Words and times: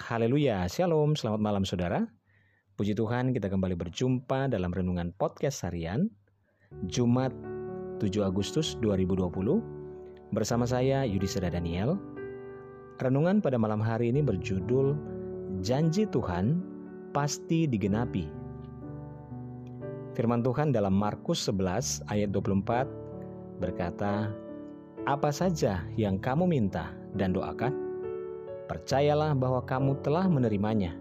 Haleluya, 0.00 0.64
Shalom, 0.64 1.12
selamat 1.12 1.40
malam 1.44 1.60
saudara. 1.68 2.08
Puji 2.80 2.96
Tuhan 2.96 3.36
kita 3.36 3.52
kembali 3.52 3.76
berjumpa 3.76 4.48
dalam 4.48 4.72
Renungan 4.72 5.12
Podcast 5.12 5.60
Harian 5.60 6.08
Jumat 6.88 7.28
7 8.00 8.24
Agustus 8.24 8.80
2020 8.80 9.28
bersama 10.32 10.64
saya 10.64 11.04
Yudhistira 11.04 11.52
Daniel. 11.52 12.00
Renungan 12.96 13.44
pada 13.44 13.60
malam 13.60 13.76
hari 13.76 14.08
ini 14.08 14.24
berjudul 14.24 14.96
Janji 15.60 16.08
Tuhan 16.08 16.64
Pasti 17.12 17.68
Digenapi. 17.68 18.24
Firman 20.16 20.40
Tuhan 20.40 20.72
dalam 20.72 20.96
Markus 20.96 21.44
11 21.44 22.08
ayat 22.08 22.32
24 22.32 22.88
berkata, 23.60 24.32
Apa 25.04 25.28
saja 25.28 25.84
yang 26.00 26.16
kamu 26.16 26.48
minta 26.48 26.88
dan 27.12 27.36
doakan, 27.36 27.89
percayalah 28.70 29.34
bahwa 29.34 29.66
kamu 29.66 29.98
telah 30.06 30.30
menerimanya, 30.30 30.94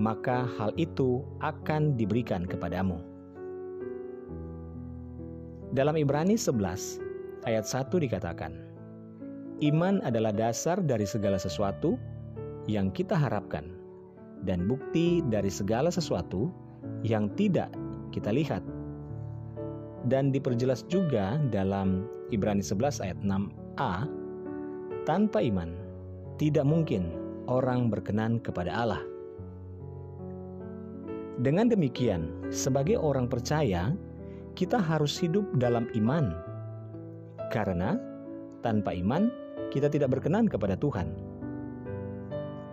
maka 0.00 0.48
hal 0.56 0.72
itu 0.80 1.20
akan 1.44 1.92
diberikan 2.00 2.48
kepadamu. 2.48 2.96
Dalam 5.76 6.00
Ibrani 6.00 6.40
11 6.40 7.44
ayat 7.44 7.68
1 7.68 7.92
dikatakan, 8.00 8.64
Iman 9.60 10.00
adalah 10.08 10.32
dasar 10.32 10.80
dari 10.80 11.04
segala 11.04 11.36
sesuatu 11.36 12.00
yang 12.64 12.88
kita 12.88 13.12
harapkan 13.12 13.76
dan 14.48 14.64
bukti 14.64 15.20
dari 15.28 15.52
segala 15.52 15.92
sesuatu 15.92 16.48
yang 17.04 17.28
tidak 17.36 17.68
kita 18.08 18.32
lihat. 18.32 18.64
Dan 20.08 20.32
diperjelas 20.32 20.88
juga 20.88 21.36
dalam 21.52 22.08
Ibrani 22.32 22.64
11 22.64 23.04
ayat 23.04 23.18
6a, 23.20 24.06
tanpa 25.08 25.40
iman 25.44 25.85
tidak 26.36 26.68
mungkin 26.68 27.12
orang 27.48 27.88
berkenan 27.88 28.40
kepada 28.40 28.72
Allah. 28.72 29.02
Dengan 31.40 31.68
demikian, 31.68 32.32
sebagai 32.48 32.96
orang 32.96 33.28
percaya, 33.28 33.92
kita 34.56 34.80
harus 34.80 35.20
hidup 35.20 35.44
dalam 35.60 35.84
iman, 35.92 36.32
karena 37.52 38.00
tanpa 38.64 38.96
iman 38.96 39.28
kita 39.68 39.92
tidak 39.92 40.16
berkenan 40.16 40.48
kepada 40.48 40.80
Tuhan. 40.80 41.12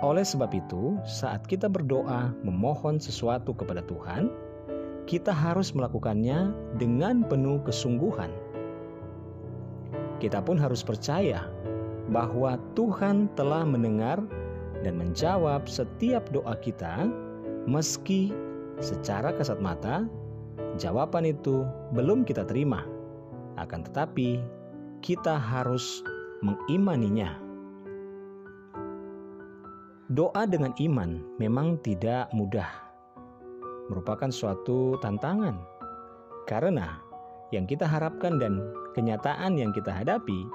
Oleh 0.00 0.24
sebab 0.24 0.52
itu, 0.52 0.96
saat 1.08 1.44
kita 1.48 1.68
berdoa 1.68 2.32
memohon 2.44 3.00
sesuatu 3.00 3.56
kepada 3.56 3.80
Tuhan, 3.84 4.28
kita 5.08 5.32
harus 5.32 5.72
melakukannya 5.72 6.52
dengan 6.76 7.24
penuh 7.24 7.60
kesungguhan. 7.64 8.28
Kita 10.20 10.40
pun 10.40 10.56
harus 10.56 10.80
percaya 10.80 11.48
bahwa 12.10 12.58
Tuhan 12.78 13.26
telah 13.34 13.66
mendengar 13.66 14.22
dan 14.86 14.94
menjawab 14.98 15.66
setiap 15.66 16.28
doa 16.30 16.54
kita, 16.62 17.10
meski 17.66 18.30
secara 18.78 19.34
kasat 19.34 19.58
mata 19.58 20.06
jawaban 20.78 21.26
itu 21.26 21.66
belum 21.96 22.22
kita 22.22 22.46
terima. 22.46 22.84
Akan 23.56 23.82
tetapi, 23.82 24.38
kita 25.00 25.34
harus 25.40 26.04
mengimaninya. 26.44 27.40
Doa 30.06 30.46
dengan 30.46 30.70
iman 30.78 31.18
memang 31.42 31.82
tidak 31.82 32.30
mudah, 32.30 32.68
merupakan 33.90 34.30
suatu 34.30 34.94
tantangan 35.02 35.58
karena 36.46 37.02
yang 37.50 37.66
kita 37.66 37.86
harapkan 37.86 38.38
dan 38.38 38.62
kenyataan 38.94 39.58
yang 39.58 39.74
kita 39.74 39.90
hadapi 39.90 40.46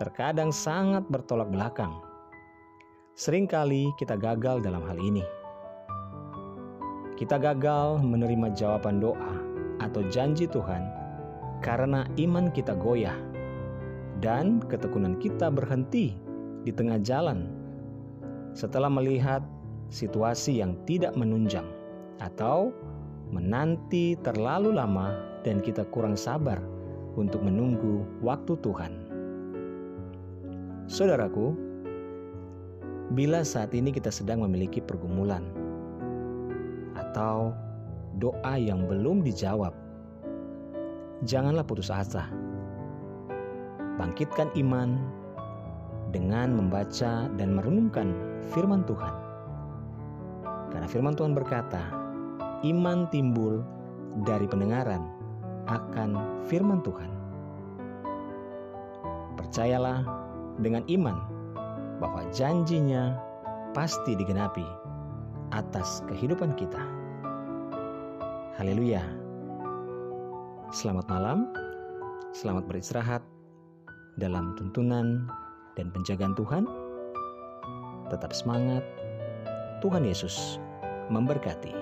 terkadang 0.00 0.48
sangat 0.48 1.04
bertolak 1.12 1.52
belakang. 1.52 1.92
Seringkali 3.12 3.92
kita 4.00 4.16
gagal 4.16 4.64
dalam 4.64 4.80
hal 4.88 4.96
ini. 4.96 5.24
Kita 7.20 7.36
gagal 7.36 8.00
menerima 8.00 8.56
jawaban 8.56 8.98
doa 9.04 9.36
atau 9.84 10.00
janji 10.08 10.48
Tuhan 10.48 10.80
karena 11.60 12.08
iman 12.18 12.48
kita 12.50 12.72
goyah 12.72 13.14
dan 14.24 14.64
ketekunan 14.66 15.20
kita 15.20 15.52
berhenti 15.52 16.16
di 16.64 16.72
tengah 16.72 16.98
jalan 17.04 17.46
setelah 18.56 18.88
melihat 18.88 19.44
situasi 19.92 20.64
yang 20.64 20.74
tidak 20.88 21.12
menunjang 21.14 21.68
atau 22.18 22.72
menanti 23.28 24.16
terlalu 24.24 24.72
lama 24.72 25.12
dan 25.44 25.60
kita 25.60 25.84
kurang 25.92 26.16
sabar 26.16 26.58
untuk 27.14 27.44
menunggu 27.44 28.08
waktu 28.24 28.56
Tuhan. 28.64 29.11
Saudaraku, 30.92 31.56
bila 33.16 33.40
saat 33.48 33.72
ini 33.72 33.96
kita 33.96 34.12
sedang 34.12 34.44
memiliki 34.44 34.76
pergumulan 34.76 35.40
atau 36.92 37.56
doa 38.20 38.60
yang 38.60 38.84
belum 38.84 39.24
dijawab, 39.24 39.72
janganlah 41.24 41.64
putus 41.64 41.88
asa. 41.88 42.28
Bangkitkan 43.96 44.52
iman 44.60 45.00
dengan 46.12 46.60
membaca 46.60 47.24
dan 47.40 47.56
merenungkan 47.56 48.12
firman 48.52 48.84
Tuhan. 48.84 49.16
Karena 50.76 50.84
firman 50.92 51.16
Tuhan 51.16 51.32
berkata, 51.32 51.88
iman 52.68 53.08
timbul 53.08 53.64
dari 54.28 54.44
pendengaran 54.44 55.08
akan 55.72 56.20
firman 56.44 56.84
Tuhan. 56.84 57.08
Percayalah 59.40 60.21
dengan 60.60 60.84
iman 60.90 61.16
bahwa 62.02 62.26
janjinya 62.34 63.16
pasti 63.72 64.12
digenapi 64.18 64.66
atas 65.52 66.04
kehidupan 66.08 66.56
kita. 66.56 66.80
Haleluya. 68.60 69.04
Selamat 70.72 71.08
malam. 71.08 71.38
Selamat 72.32 72.64
beristirahat 72.64 73.20
dalam 74.16 74.56
tuntunan 74.56 75.28
dan 75.76 75.92
penjagaan 75.92 76.36
Tuhan. 76.36 76.64
Tetap 78.08 78.32
semangat. 78.32 78.84
Tuhan 79.80 80.04
Yesus 80.04 80.60
memberkati. 81.10 81.81